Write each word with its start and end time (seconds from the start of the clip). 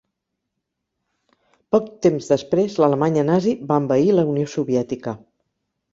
Poc 1.75 1.91
temps 2.07 2.31
després 2.33 2.77
l'Alemanya 2.85 3.27
Nazi 3.31 3.53
va 3.73 3.81
envair 3.85 4.11
la 4.21 4.29
Unió 4.35 4.53
soviètica. 4.59 5.15